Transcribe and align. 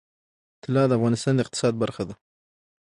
طلا 0.63 0.83
د 0.87 0.91
افغانستان 0.99 1.33
د 1.35 1.39
اقتصاد 1.43 1.73
برخه 1.83 2.03
ده. 2.09 2.15